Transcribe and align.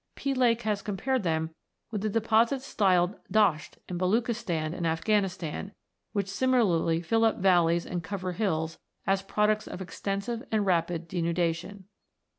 P. 0.15 0.31
Lake 0.33 0.61
(39) 0.61 0.71
has 0.71 0.81
compared 0.81 1.21
them 1.21 1.51
with 1.91 2.01
the 2.01 2.09
deposits 2.09 2.65
styled 2.65 3.17
dasht 3.31 3.73
in 3.87 3.99
Baluchistan 3.99 4.73
and 4.73 4.83
Afghani 4.87 5.29
stan, 5.29 5.73
which 6.11 6.27
similarly 6.27 7.03
fill 7.03 7.23
up 7.23 7.37
valleys 7.37 7.85
and 7.85 8.03
cover 8.03 8.31
hills, 8.31 8.79
as 9.05 9.21
products 9.21 9.67
of 9.67 9.79
extensive 9.79 10.41
and 10.51 10.65
rapid 10.65 11.07
denudation. 11.07 11.83